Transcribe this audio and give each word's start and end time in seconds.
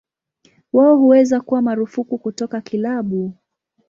Wao 0.73 0.97
huweza 0.97 1.41
kuwa 1.41 1.61
marufuku 1.61 2.17
kutoka 2.17 2.61
kilabu. 2.61 3.33